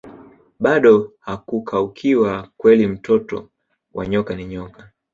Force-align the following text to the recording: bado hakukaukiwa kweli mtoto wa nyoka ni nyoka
bado 0.59 1.11
hakukaukiwa 1.19 2.49
kweli 2.57 2.87
mtoto 2.87 3.49
wa 3.93 4.07
nyoka 4.07 4.35
ni 4.35 4.45
nyoka 4.45 4.91